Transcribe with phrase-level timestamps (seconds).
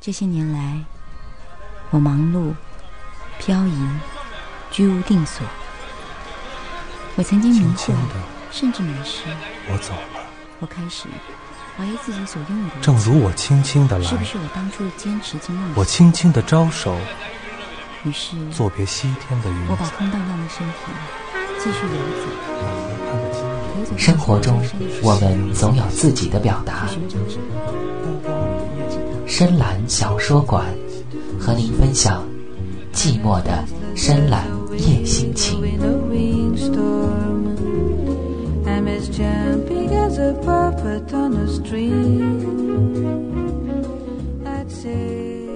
[0.00, 0.82] 这些年来，
[1.90, 2.54] 我忙碌、
[3.38, 3.86] 漂移、
[4.70, 5.46] 居无定所。
[7.16, 7.92] 我曾经迷惑，
[8.50, 9.24] 甚至迷失。
[9.68, 10.24] 我走了。
[10.58, 11.04] 我开始
[11.76, 12.80] 怀疑自己所拥有的。
[12.80, 15.76] 正如我轻轻的来，是不是我当初的坚持及梦想？
[15.76, 16.96] 我轻轻的招手。
[18.04, 20.74] 于是，作别西天的云我把空荡荡的身体
[21.58, 21.92] 继续游
[23.84, 23.98] 走。
[23.98, 24.64] 生活中，
[25.02, 26.88] 我们总有自己的表达。
[29.40, 30.66] 深蓝小说馆，
[31.38, 32.22] 和您分享
[32.92, 33.64] 寂寞的
[33.96, 34.46] 深蓝
[34.76, 35.62] 夜心情。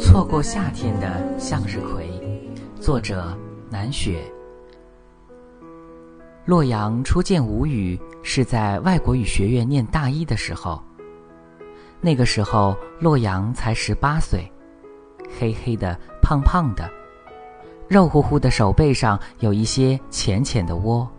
[0.00, 2.08] 错过夏天的向日葵，
[2.80, 3.36] 作者
[3.68, 4.18] 南雪。
[6.46, 10.82] 洛阳初见吴语是在外国语学院念大一的时候。
[12.04, 14.46] 那个时候，洛阳才十八岁，
[15.38, 16.86] 黑黑的、胖胖的，
[17.88, 21.10] 肉乎乎的手背上有一些浅浅的窝。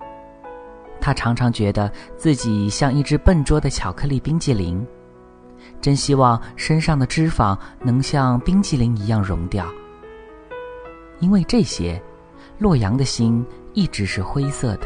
[1.02, 4.86] 他常常觉得自己像一只笨拙的巧克力冰激凌，
[5.82, 9.66] 真希望身上的脂肪能像冰激凌一样融掉。
[11.20, 12.00] 因为这些，
[12.60, 14.86] 洛阳的心一直是灰色的，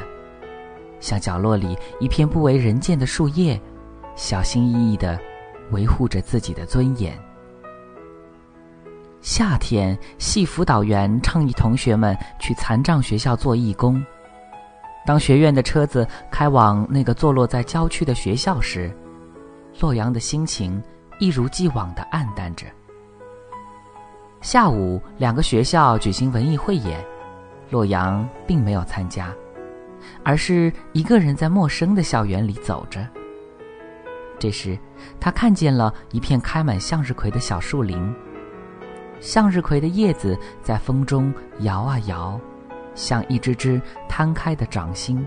[1.02, 3.60] 像角落里一片不为人见的树叶，
[4.16, 5.20] 小心翼翼的。
[5.72, 7.18] 维护着自己的尊严。
[9.22, 14.02] 夏天，系辅导员倡议同学们去残障学校做义工。
[15.06, 18.96] 当学院的车子开往那个坐落在郊区的学校时，
[19.80, 20.82] 洛阳的心情
[21.20, 22.66] 一如既往的暗淡着。
[24.40, 27.04] 下午，两个学校举行文艺汇演，
[27.70, 29.34] 洛阳并没有参加，
[30.24, 33.06] 而是一个人在陌生的校园里走着。
[34.40, 34.80] 这时，
[35.20, 38.12] 他看见了一片开满向日葵的小树林。
[39.20, 42.40] 向日葵的叶子在风中摇啊摇，
[42.96, 45.26] 像一只只摊开的掌心。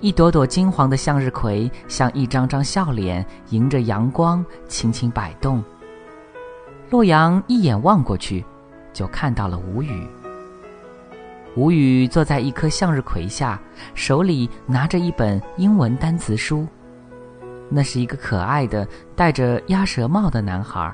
[0.00, 5.62] 一朵朵金黄的向日葵像一张张笑脸，迎着阳光轻轻摆动。
[6.90, 8.44] 洛阳一眼望过去，
[8.92, 10.06] 就看到了吴语。
[11.56, 13.58] 吴语坐在一棵向日葵下，
[13.94, 16.66] 手里拿着一本英文单词书。
[17.68, 20.92] 那是一个可爱的戴着鸭舌帽的男孩。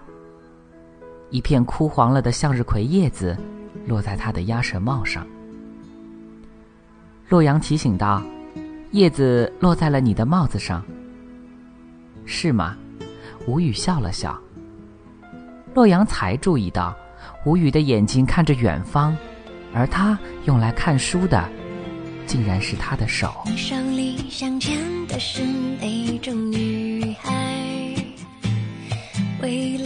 [1.31, 3.37] 一片枯黄了的向日葵叶子
[3.87, 5.27] 落在他的鸭舌帽上。
[7.29, 8.23] 洛阳提醒道
[8.93, 10.85] ：“叶子落在了你的帽子上，
[12.27, 12.77] 是吗？”
[13.47, 14.39] 吴语笑了笑。
[15.75, 16.95] 洛阳才注意到，
[17.47, 19.17] 吴语的眼睛看着远方，
[19.73, 21.49] 而他用来看书的。
[22.25, 23.33] 竟然是他的手。
[29.43, 29.82] 为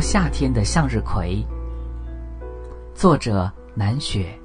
[0.00, 1.44] 夏天的向日葵。
[2.94, 4.36] 作者南雪。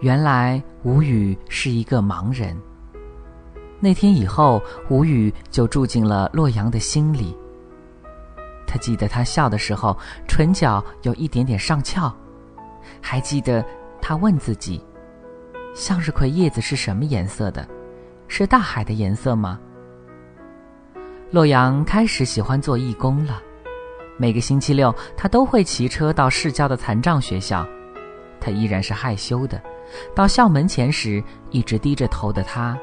[0.00, 2.56] 原来吴语是一个盲人。
[3.78, 7.36] 那天以后，吴语就住进了洛阳的心里。
[8.66, 9.96] 他记得他笑的时候，
[10.26, 12.12] 唇角有一点点上翘，
[13.00, 13.64] 还记得
[14.00, 14.82] 他问自己：
[15.74, 17.66] 向日葵叶子是什么颜色的？
[18.28, 19.60] 是大海的颜色吗？
[21.30, 23.42] 洛阳开始喜欢做义工了。
[24.16, 27.66] 每个星期六，他都会骑车到市郊的残障学校。
[28.40, 29.60] 他依然是害羞的，
[30.14, 32.78] 到校门前时，一直低着头的他，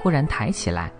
[0.00, 0.92] 忽然抬起来，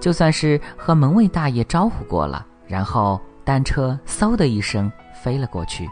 [0.00, 4.90] 就算是和门卫大爷招呼过了，然后单车嗖的一声
[5.22, 5.88] 飞了过去，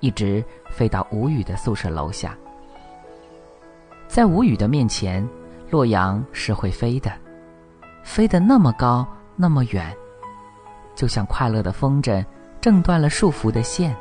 [0.00, 2.36] 一直飞到吴宇的宿舍楼下。
[4.08, 5.26] 在吴宇的面前，
[5.70, 7.10] 洛阳是会飞的，
[8.02, 9.06] 飞得那么高，
[9.36, 9.92] 那么远，
[10.94, 12.24] 就像快乐的风筝
[12.66, 13.94] 挣断了束缚的线。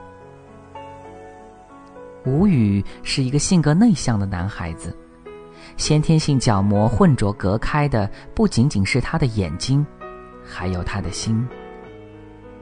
[2.26, 4.98] 吴语是一个性格内向的男孩子，
[5.78, 9.86] 先天性角膜混浊隔开的不仅仅是他的眼睛，
[10.44, 11.48] 还有他的心。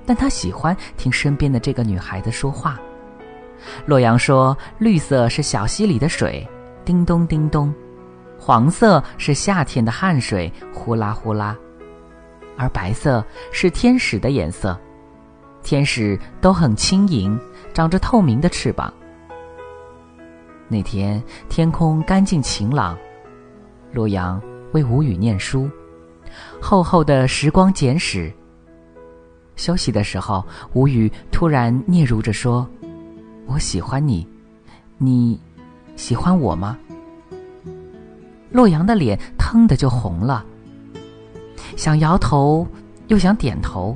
[0.06, 2.78] 但他喜欢听身边的这个女孩子说话。
[3.86, 6.46] 洛阳说：“绿色是小溪里的水，
[6.84, 7.74] 叮咚叮咚；
[8.38, 11.56] 黄色是夏天的汗水，呼啦呼啦；
[12.58, 14.78] 而白色是天使的颜色，
[15.64, 17.40] 天使都很轻盈，
[17.74, 18.94] 长着透明的翅膀。”
[20.70, 22.98] 那天天空干净晴朗，
[23.92, 24.42] 洛阳
[24.74, 25.70] 为吴语念书，
[26.62, 28.30] 厚厚的《时光简史》。
[29.56, 30.44] 休息的时候，
[30.74, 32.68] 吴语突然嗫嚅着说
[33.46, 34.28] ：“我喜欢你，
[34.98, 35.40] 你
[35.96, 36.76] 喜欢我吗？”
[38.50, 40.44] 洛阳的脸腾的就红了，
[41.76, 42.68] 想摇头
[43.08, 43.96] 又想点头，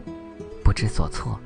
[0.63, 1.39] 不知所措。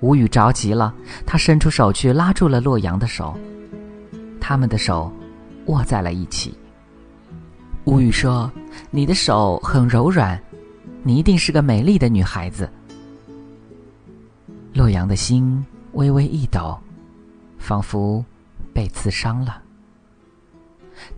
[0.00, 0.94] 吴语着急了，
[1.26, 3.36] 他伸出手去拉住了洛阳的手，
[4.40, 5.12] 他们的手
[5.66, 6.56] 握在了一起。
[7.84, 8.50] 吴语说
[8.90, 10.40] ：“你的手很柔软，
[11.02, 12.70] 你一定是个美丽的女孩子。”
[14.72, 16.78] 洛阳的心微微一抖，
[17.58, 18.24] 仿佛
[18.72, 19.62] 被刺伤了。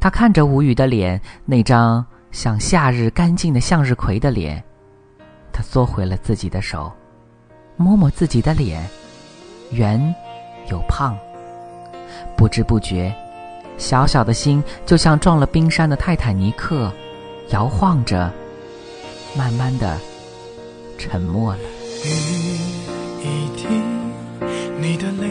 [0.01, 4.63] 他看着吴语的脸，那张像夏日干净的向日葵的脸，
[5.53, 6.91] 他缩回了自己的手。
[7.83, 8.89] 摸摸自己的脸，
[9.73, 10.15] 圆
[10.71, 11.19] 又胖。
[12.37, 13.13] 不知不觉，
[13.77, 16.93] 小小的心就像撞了冰山的泰坦尼克，
[17.51, 18.33] 摇晃着，
[19.37, 19.99] 慢慢的
[20.97, 21.59] 沉默了。
[22.05, 22.09] 雨
[23.21, 23.69] 一停，
[24.81, 25.29] 你的泪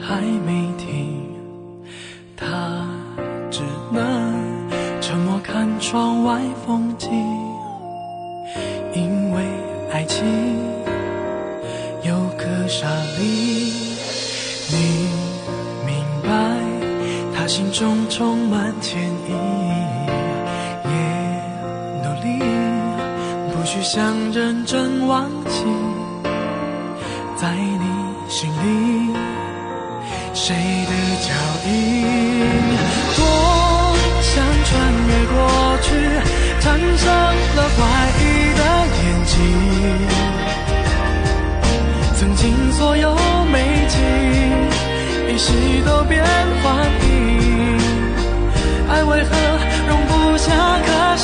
[0.00, 1.22] 还没停，
[2.36, 2.86] 他
[3.50, 4.00] 只能
[5.00, 7.10] 沉默看窗外风景，
[8.94, 9.42] 因为
[9.90, 10.75] 爱情。
[12.68, 13.20] 沙砾，
[14.70, 14.76] 你
[15.86, 16.28] 明白，
[17.34, 19.30] 他心中充满歉意，
[20.84, 20.90] 也
[22.02, 22.26] 努力，
[23.52, 25.64] 不去想认真忘记，
[27.36, 27.86] 在你
[28.28, 29.14] 心里，
[30.34, 30.92] 谁的
[31.22, 31.30] 脚
[31.66, 31.70] 印，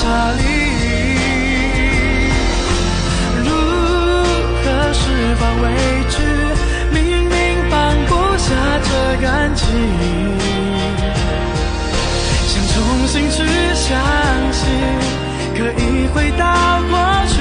[0.03, 0.43] 沙粒？
[3.45, 3.47] 如
[4.65, 5.01] 何释
[5.39, 5.65] 放委
[6.11, 6.15] 屈？
[6.93, 6.99] 明
[7.31, 7.33] 明
[7.71, 7.73] 放
[8.07, 8.45] 不下
[8.83, 8.91] 这
[9.23, 9.65] 感情，
[12.49, 12.75] 想重
[13.07, 13.37] 新去
[13.77, 13.87] 相
[14.53, 14.61] 信，
[15.55, 15.81] 可以
[16.13, 16.43] 回到
[16.91, 16.93] 过
[17.29, 17.32] 去。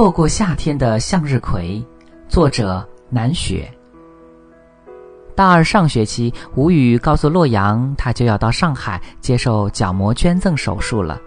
[0.00, 1.84] 错过夏天的向日葵，
[2.26, 3.70] 作者南雪。
[5.34, 11.20] 大二上学期，吴宇告诉洛阳，他就要到上海接受角膜捐赠手术了。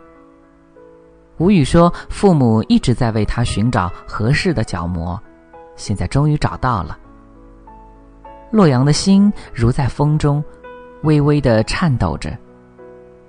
[1.37, 5.21] 吴宇说，父母一直在为他寻找合适的角膜，
[5.75, 6.97] 现在终于找到了。
[8.49, 10.43] 洛阳的心如在风中，
[11.03, 12.35] 微微的颤抖着，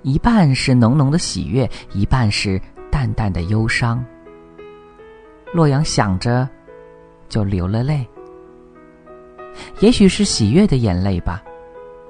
[0.01, 2.59] 一半是浓浓的喜悦，一半是
[2.89, 4.03] 淡淡的忧伤。
[5.53, 6.47] 洛阳想着，
[7.29, 8.05] 就流了泪。
[9.79, 11.41] 也许是喜悦的眼泪吧，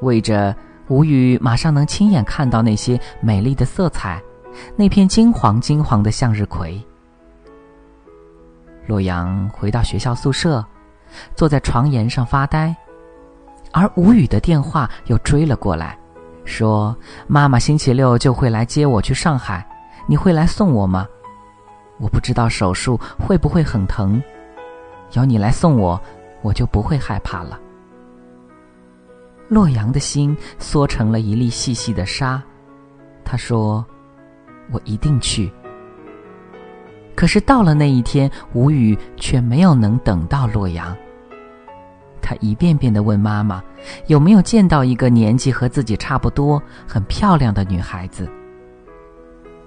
[0.01, 0.55] 为着
[0.87, 4.21] 吴宇马上能亲眼看到那些美丽的色彩，
[4.75, 6.81] 那片金黄金黄的向日葵。
[8.87, 10.63] 洛阳回到学校宿舍，
[11.35, 12.75] 坐在床沿上发呆，
[13.71, 15.97] 而吴宇的电话又追了过来，
[16.45, 16.95] 说
[17.27, 19.67] ：“妈妈星期六就会来接我去上海，
[20.07, 21.07] 你会来送我吗？
[21.99, 24.21] 我不知道手术会不会很疼，
[25.13, 25.99] 有你来送我。”
[26.41, 27.59] 我就不会害怕了。
[29.47, 32.39] 洛阳的心缩成了一粒细细的沙，
[33.23, 33.83] 他说
[34.69, 35.51] ：“我一定去。”
[37.15, 40.95] 可是到了那一天，吴宇却没有能等到洛阳。
[42.21, 43.63] 他一遍遍的问妈妈
[44.05, 48.29] ：“有没有见到一个年纪和自己差不多、很漂亮的女孩子？”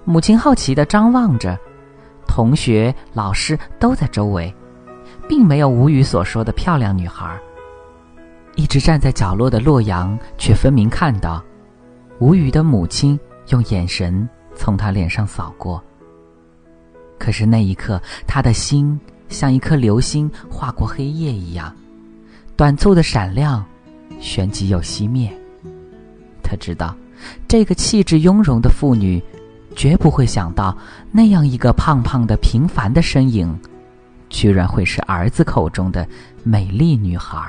[0.05, 1.59] 母亲好奇的张望着，
[2.29, 4.53] 同学、老师都在周围。
[5.29, 7.39] 并没有吴语所说的漂亮女孩。
[8.55, 11.41] 一直站在角落的洛阳却分明看到，
[12.17, 13.17] 吴语的母亲
[13.49, 15.81] 用眼神从他脸上扫过。
[17.19, 21.73] 可是那一刻，他的心像一颗流星划过黑夜一样，
[22.55, 23.63] 短促的闪亮，
[24.19, 25.31] 旋即又熄灭。
[26.41, 26.95] 他知道，
[27.47, 29.21] 这个气质雍容的妇女，
[29.79, 30.77] 绝不会想到
[31.09, 33.57] 那样一个胖胖的平凡的身影。
[34.27, 36.05] 居然会是儿子口中的
[36.43, 37.41] 美丽女孩，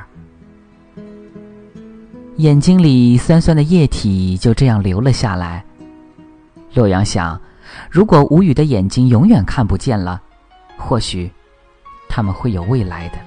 [2.36, 5.64] 眼睛里酸酸的液体就这样流了下来。
[6.72, 7.38] 洛阳想，
[7.90, 10.22] 如果吴宇的眼睛永远看不见了，
[10.78, 11.28] 或许
[12.08, 13.18] 他们会有未来的。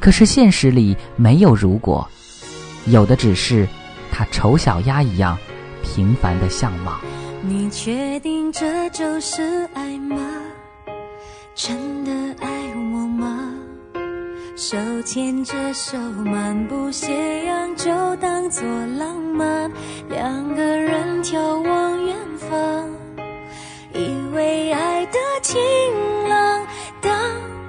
[0.00, 2.06] 可是现实里没有如果，
[2.86, 3.66] 有的只是
[4.10, 5.38] 他丑小鸭一样
[5.84, 6.98] 平凡的相貌。
[7.48, 10.18] 你确定这就是爱吗？
[11.54, 12.10] 真的
[12.40, 13.54] 爱我吗？
[14.56, 18.64] 手牵着手漫步斜阳，就当作
[18.98, 19.70] 浪漫。
[20.08, 22.90] 两个人眺望远方，
[23.94, 25.56] 以为爱的晴
[26.28, 26.66] 朗。
[27.00, 27.14] 当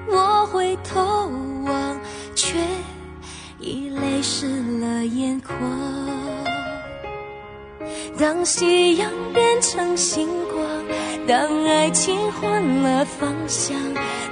[0.08, 1.30] 我回头
[1.66, 2.00] 望，
[2.34, 2.58] 却
[3.60, 5.56] 已泪湿了眼眶。
[8.18, 10.58] 当夕阳变成星光。
[11.26, 13.76] 当爱情换了方向，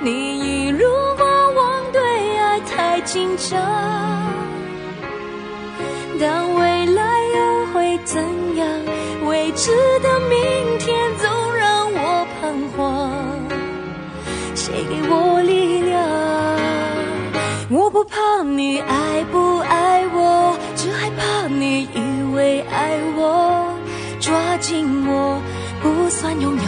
[0.01, 0.87] 你一如
[1.17, 3.61] 过往对爱太紧张。
[6.19, 7.03] 当未来
[7.37, 8.23] 又会怎
[8.57, 8.67] 样？
[9.27, 9.71] 未知
[10.01, 13.13] 的明天总让我彷徨。
[14.55, 15.95] 谁给我力量？
[17.69, 19.75] 我不怕你爱不爱
[24.67, 25.41] 紧握。
[25.81, 26.63] 不算拥有，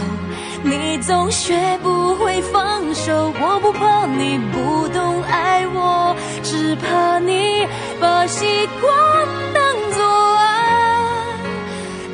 [0.63, 3.33] 你总学不会放手。
[3.41, 7.67] 我不怕你不懂爱我，只怕你
[7.99, 8.45] 把习
[8.79, 10.01] 惯当作
[10.37, 11.35] 爱。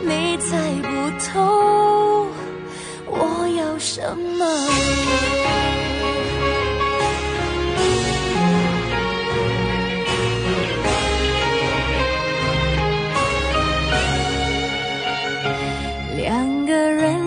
[0.02, 0.90] 你猜不
[1.24, 2.28] 透
[3.06, 5.05] 我要什么。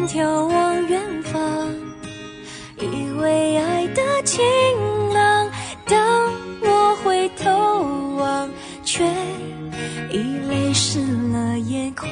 [0.09, 1.69] 眺望远方，
[2.79, 4.41] 以为爱的晴
[5.13, 5.51] 朗。
[5.85, 8.49] 当我回头望，
[8.83, 9.05] 却
[10.11, 10.17] 已
[10.49, 11.01] 泪湿
[11.31, 12.11] 了眼眶。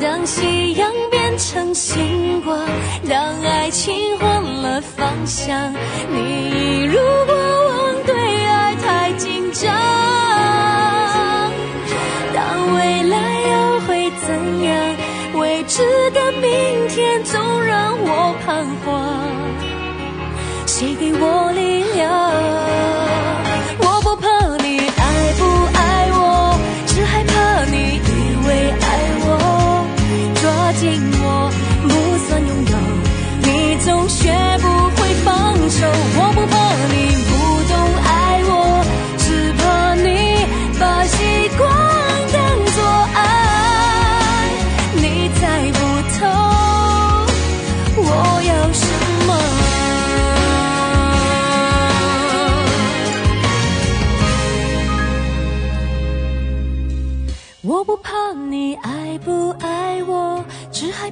[0.00, 2.56] 当夕阳变成星光，
[3.08, 5.74] 当爱情换了方向，
[6.12, 6.94] 你如
[7.26, 7.34] 果
[15.76, 15.82] 知
[16.12, 19.28] 的明天总让我彷徨，
[20.68, 22.63] 谁给我力量？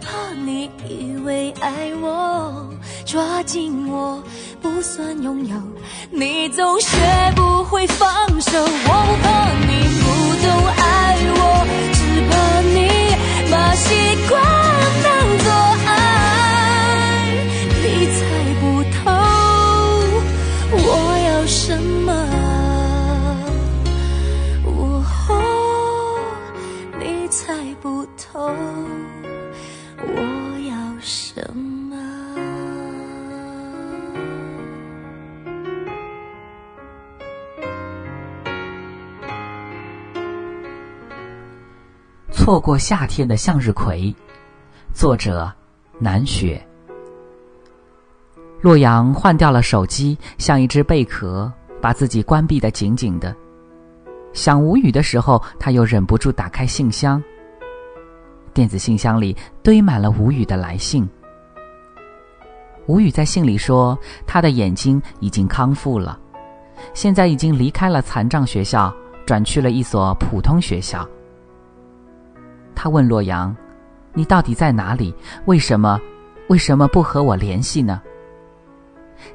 [0.03, 2.69] 怕你以为爱我，
[3.07, 4.23] 抓紧我
[4.61, 5.57] 不算拥有，
[6.11, 6.97] 你总学
[7.37, 8.09] 不会放
[8.41, 8.59] 手。
[8.61, 10.05] 我不怕你不
[10.43, 10.83] 懂爱
[11.39, 11.41] 我，
[11.95, 12.33] 只怕
[12.75, 12.77] 你
[13.51, 13.87] 把习
[14.29, 14.33] 惯
[15.05, 15.07] 当
[15.45, 15.47] 作
[15.87, 15.91] 爱，
[17.83, 17.85] 你
[18.17, 18.21] 猜
[18.61, 18.63] 不
[18.93, 19.01] 透
[20.73, 20.87] 我
[21.27, 22.11] 要什么。
[26.99, 27.41] 你猜
[27.81, 28.31] 不透
[42.43, 44.13] 错过夏天的向日葵，
[44.93, 45.49] 作者
[46.01, 46.61] 南雪。
[48.61, 51.51] 洛阳换掉了手机，像一只贝壳，
[51.81, 53.33] 把自己关闭的紧紧的。
[54.33, 57.23] 想无语的时候，他又忍不住打开信箱。
[58.53, 61.09] 电子信箱里堆满了无语的来信。
[62.87, 66.19] 吴语在信里说，他的眼睛已经康复了，
[66.93, 68.93] 现在已经离开了残障学校，
[69.25, 71.09] 转去了一所普通学校。
[72.75, 73.55] 他问洛阳
[74.15, 75.15] ：“你到底在哪里？
[75.47, 76.01] 为什么，
[76.49, 78.03] 为什么不和我联系呢？”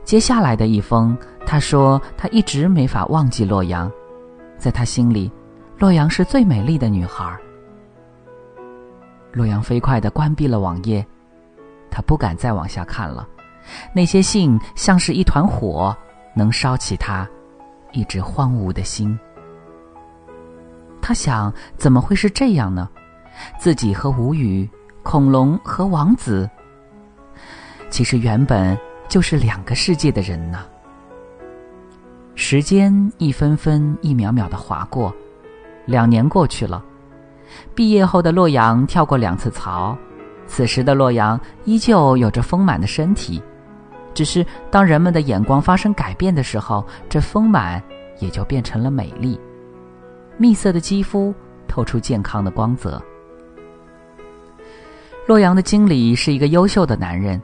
[0.03, 3.89] 接下来的一封，他说他一直没法忘记洛阳。
[4.57, 5.31] 在他心里，
[5.77, 7.37] 洛阳是最美丽的女孩。
[9.31, 11.05] 洛阳飞快地关闭了网页，
[11.91, 13.27] 他不敢再往下看了。
[13.93, 15.95] 那些信像是一团火，
[16.35, 17.27] 能烧起他
[17.91, 19.17] 一直荒芜的心。
[21.01, 22.89] 他想，怎么会是这样呢？
[23.57, 24.69] 自己和吴语，
[25.03, 26.49] 恐龙和王子，
[27.89, 30.65] 其实原本就是两个世界的人呢。
[32.35, 35.13] 时间一分分一秒秒的划过，
[35.85, 36.83] 两年过去了。
[37.73, 39.97] 毕业后的洛阳跳过两次槽，
[40.45, 43.41] 此时的洛阳依旧有着丰满的身体，
[44.13, 47.81] 只是当人们的眼光发生改变的时候，这丰满
[48.19, 49.39] 也就变成了美丽。
[50.37, 51.33] 蜜色的肌肤
[51.67, 53.01] 透出健康的光泽。
[55.27, 57.41] 洛阳的经理是一个优秀的男人，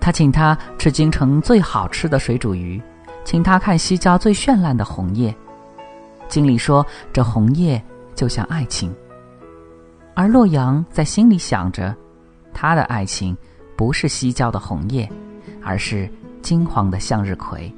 [0.00, 2.80] 他请他吃京城最好吃的水煮鱼。
[3.22, 5.34] 请他看西郊最绚烂的红叶，
[6.26, 7.80] 经理说：“这红叶
[8.14, 8.90] 就像爱情。”
[10.16, 11.94] 而洛阳在心里想着，
[12.54, 13.36] 他的爱情
[13.76, 15.06] 不是西郊的红叶，
[15.62, 16.10] 而是
[16.40, 17.70] 金黄的向日葵，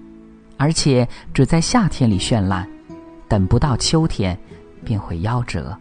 [0.57, 2.65] 而且只在夏天里绚烂，
[3.27, 4.39] 等不到秋天
[4.85, 5.77] 便会夭折。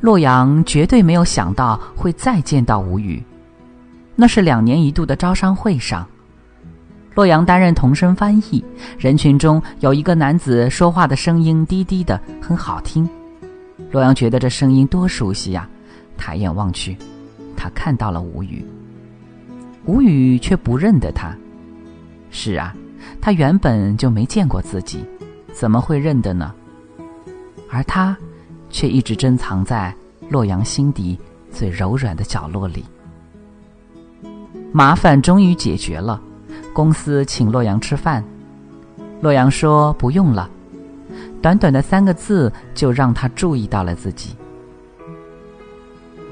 [0.00, 3.22] 洛阳绝对没有想到会再见到吴语，
[4.14, 6.06] 那是两年一度的招商会上。
[7.14, 8.64] 洛阳担任同声翻译，
[8.96, 13.08] 人群中有一个男子说话的声音低低的，很好听。
[13.90, 15.68] 洛阳觉得这声音多熟悉呀，
[16.16, 16.96] 抬眼望去，
[17.56, 18.64] 他看到了吴语。
[19.84, 21.34] 吴语却不认得他。
[22.30, 22.72] 是啊，
[23.20, 25.04] 他原本就没见过自己，
[25.52, 26.54] 怎么会认得呢？
[27.68, 28.16] 而他，
[28.70, 29.94] 却一直珍藏在
[30.28, 31.18] 洛阳心底
[31.50, 32.84] 最柔软的角落里。
[34.72, 36.20] 麻烦终于解决了。
[36.74, 38.22] 公司请洛阳吃饭，
[39.20, 40.48] 洛阳说不用了。
[41.42, 44.36] 短短的三个字就让他注意到了自己。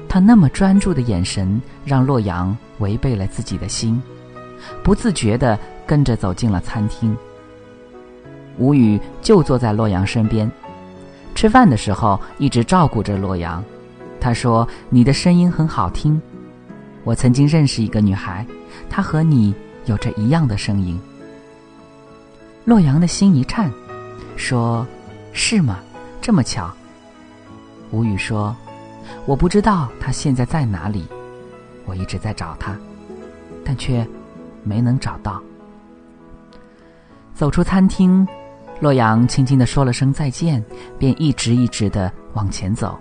[0.07, 4.01] 他那么专注的眼神让洛阳违背了自己的心，
[4.83, 7.15] 不自觉的跟着走进了餐厅。
[8.57, 10.49] 吴宇就坐在洛阳身边，
[11.37, 13.63] 吃饭的时候一直照顾着洛阳。
[14.19, 16.19] 他说：“你的声音很好听，
[17.03, 18.43] 我曾经认识一个女孩，
[18.89, 19.53] 她和你。”
[19.85, 20.99] 有着一样的声音，
[22.65, 23.71] 洛阳的心一颤，
[24.35, 24.85] 说
[25.31, 25.79] ：“是吗？
[26.19, 26.69] 这么巧。”
[27.91, 28.53] 吴语说
[29.25, 31.07] ：“我不知道他现在在哪里，
[31.85, 32.75] 我一直在找他，
[33.63, 34.05] 但却
[34.61, 35.41] 没能找到。”
[37.33, 38.27] 走出餐厅，
[38.79, 40.63] 洛阳轻轻的说了声再见，
[40.99, 42.97] 便一直一直的往前走。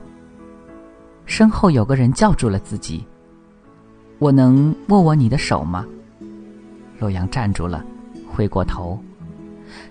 [1.27, 3.05] 身后有个人叫住了自己
[4.19, 5.85] ：“我能握握你的手吗？”
[6.99, 7.85] 洛阳站住了，
[8.27, 8.99] 回过头，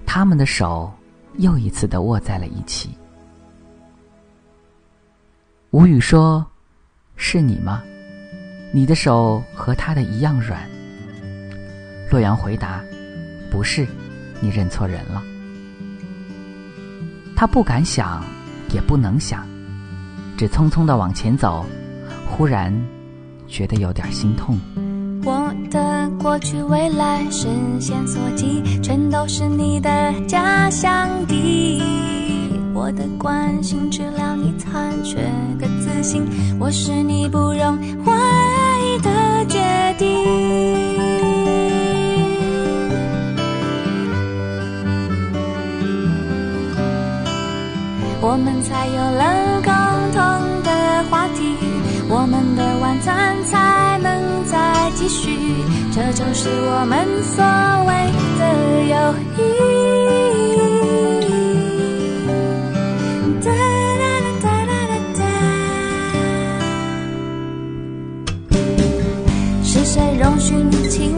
[0.07, 0.91] 他们的手
[1.37, 2.89] 又一次的握在了一起。
[5.69, 6.43] 吴语说
[7.15, 7.83] ：“是你吗？
[8.73, 10.67] 你的手和他的一样软。”
[12.09, 12.81] 洛阳回答
[13.51, 13.85] ：“不是，
[14.39, 15.21] 你认错人了。”
[17.35, 18.23] 他不敢想，
[18.73, 19.45] 也不能想，
[20.37, 21.65] 只匆匆的往前走，
[22.25, 22.73] 忽然
[23.47, 24.57] 觉得有点心痛。
[25.23, 27.47] 我的过去、未来、视
[27.79, 31.81] 线所及，全都是你的家乡地。
[32.73, 35.15] 我的关心，治疗你残缺
[35.59, 36.23] 的自信。
[36.59, 37.77] 我是你不容
[48.93, 49.71] 有了共
[50.13, 50.21] 同
[50.63, 51.57] 的话题，
[52.07, 55.37] 我们的晚餐才能再继续。
[55.93, 57.43] 这就是我们所
[57.85, 57.91] 谓
[58.39, 58.43] 的
[58.89, 58.95] 友
[59.37, 59.45] 谊。
[69.63, 71.15] 是谁容许你侵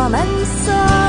[0.00, 0.20] 我们
[0.64, 1.07] 说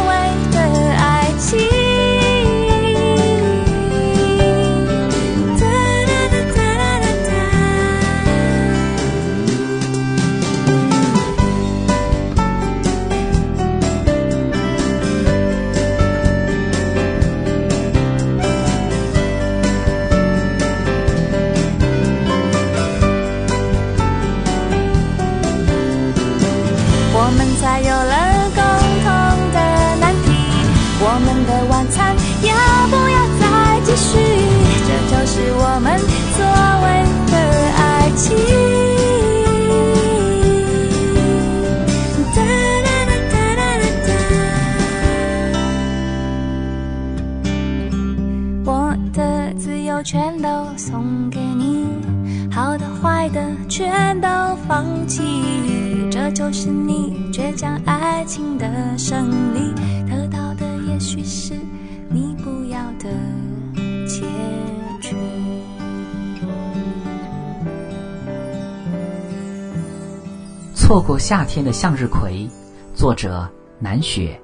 [70.90, 72.50] 错过夏天的向日葵，
[72.96, 73.48] 作者
[73.78, 74.42] 南雪。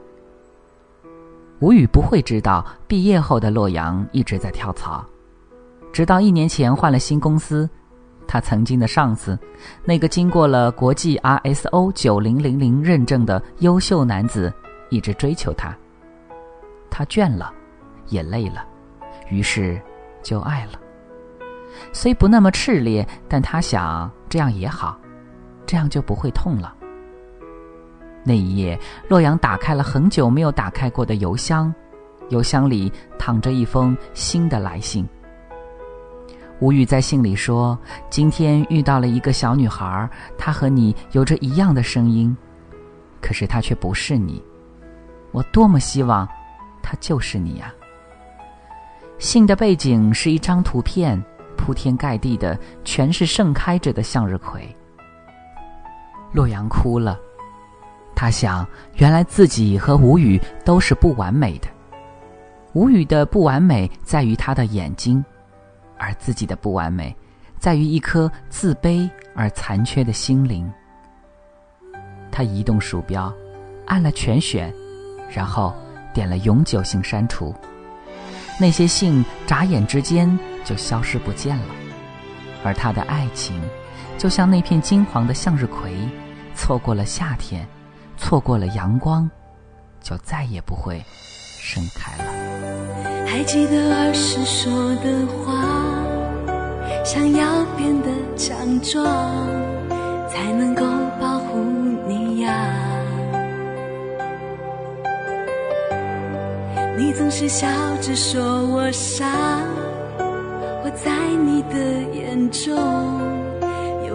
[1.59, 5.03] 吴语不会知道，毕业后的洛阳一直在跳槽，
[5.91, 7.67] 直到一年前换了新公司，
[8.27, 9.35] 他曾经的上司，
[9.83, 14.53] 那个经过了国际 RSO 九零零零认证的优秀男子，
[14.91, 15.75] 一直追求他。
[16.91, 17.51] 他倦了，
[18.09, 18.63] 也累了，
[19.31, 19.81] 于是
[20.21, 20.73] 就爱了。
[21.91, 24.95] 虽不那么炽烈，但他想这样也好。
[25.65, 26.73] 这样就不会痛了。
[28.23, 31.73] 那一夜，洛阳打开了很久没有打开过的邮箱，
[32.29, 35.07] 邮箱里躺着一封新的来信。
[36.59, 37.77] 吴宇在信里说
[38.09, 42.35] ：“今天遇到了一个小女孩，她和你有着一样的声音，
[43.21, 44.41] 可是她却不是你。
[45.31, 46.27] 我多么希望，
[46.81, 47.73] 她就是你呀、
[49.19, 51.21] 信的背景是一张图片，
[51.57, 54.73] 铺天盖地的全是盛开着的向日葵。
[56.35, 57.17] 洛阳哭了，
[58.13, 61.67] 他想，原来自己和吴语都是不完美的。
[62.73, 65.23] 吴语的不完美在于他的眼睛，
[65.97, 67.15] 而自己的不完美
[67.57, 70.69] 在于一颗自卑而残缺的心灵。
[72.29, 73.33] 他移动鼠标，
[73.85, 74.73] 按了全选，
[75.33, 75.73] 然后
[76.13, 77.55] 点了永久性删除。
[78.59, 81.65] 那些信眨眼之间就消失不见了，
[82.61, 83.57] 而他的爱情，
[84.17, 85.93] 就像那片金黄的向日葵，
[86.55, 87.67] 错过了夏天，
[88.17, 89.29] 错过了阳光，
[90.01, 91.03] 就再也不会
[91.59, 92.23] 盛开了。
[93.27, 95.53] 还记得儿时说的话，
[97.03, 99.05] 想要变得强壮，
[100.29, 100.83] 才能够
[101.19, 101.59] 保护
[102.07, 102.71] 你呀。
[106.97, 107.67] 你总是笑
[108.01, 109.25] 着说我傻，
[110.83, 111.11] 我在
[111.43, 111.77] 你的
[112.17, 112.73] 眼中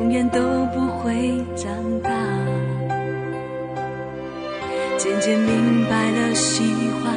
[0.00, 0.40] 永远都
[0.74, 1.70] 不会长
[2.02, 2.10] 大。
[4.96, 6.64] 渐渐明白了喜
[7.02, 7.14] 欢，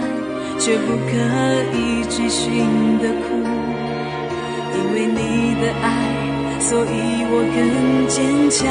[0.60, 1.13] 却不可
[1.78, 3.24] 以追寻的苦。
[4.76, 5.88] 因为你的爱，
[6.60, 8.67] 所以我更坚强。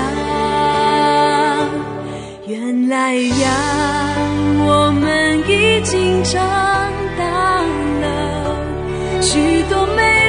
[2.47, 3.49] 原来呀，
[4.67, 6.39] 我们已经长
[7.19, 7.65] 大
[8.03, 8.05] 了，
[9.23, 10.22] 许多美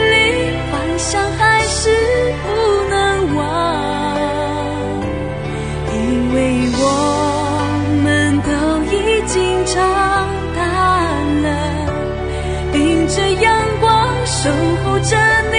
[15.04, 15.18] 着
[15.52, 15.58] 你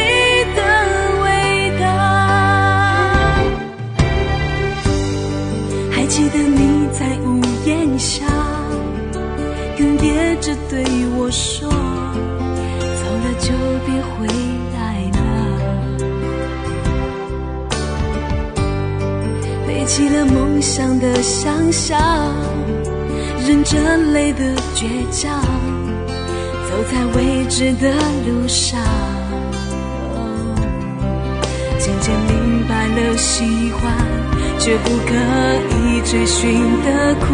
[0.57, 0.61] 的
[1.23, 1.27] 味
[1.79, 1.85] 道。
[5.91, 7.29] 还记得你在屋
[7.67, 8.25] 檐下，
[9.77, 10.83] 哽咽着对
[11.17, 11.69] 我说
[12.99, 13.53] ：“走了就
[13.85, 14.27] 别回
[14.75, 14.79] 来
[15.13, 15.19] 了。”
[19.67, 22.01] 背起了梦想的想象，
[23.47, 25.43] 忍着泪的倔强，
[26.67, 27.93] 走在未知的
[28.27, 28.81] 路上。
[32.95, 33.93] 的喜欢，
[34.59, 35.13] 却不可
[35.71, 37.27] 以追寻的苦。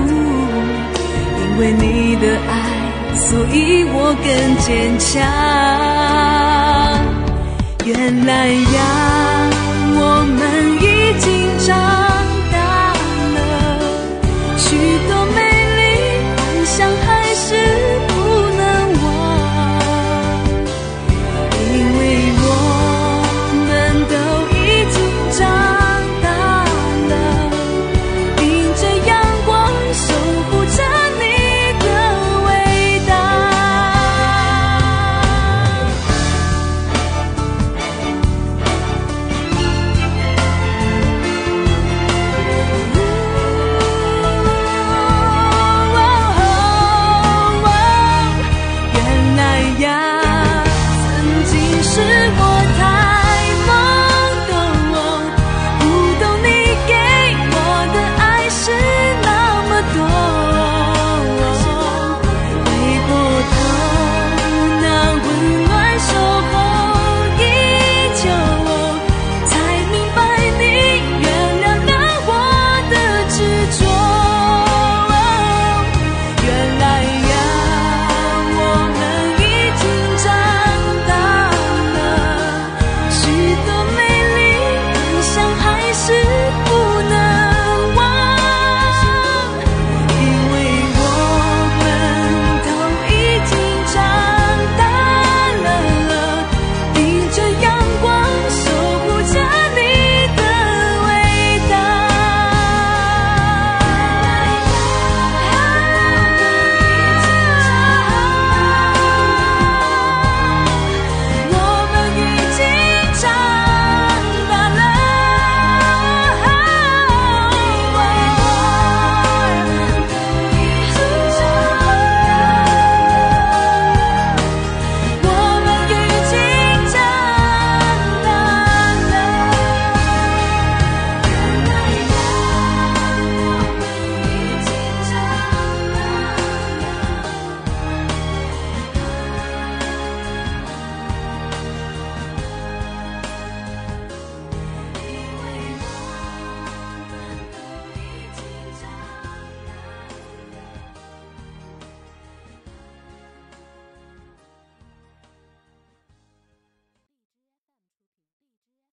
[1.38, 2.52] 因为你的爱，
[3.14, 5.08] 所以我更坚强。
[7.84, 8.78] 原来呀，
[9.96, 10.38] 我们
[10.80, 10.84] 已
[11.18, 11.28] 经
[11.66, 11.99] 长。